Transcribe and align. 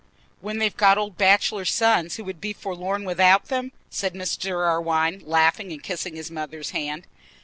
"When 0.39 0.57
they've 0.57 0.75
got 0.75 0.97
old 0.97 1.15
bachelor 1.15 1.63
sons 1.63 2.15
who 2.15 2.23
would 2.23 2.41
be 2.41 2.53
forlorn 2.53 3.03
without 3.05 3.49
them," 3.49 3.71
said 3.91 4.15
Mr. 4.15 4.49
Irwine, 4.67 5.21
laughing, 5.23 5.71
and 5.71 5.83
kissing 5.83 6.15
his 6.15 6.31
mother's 6.31 6.71
hand. 6.71 7.05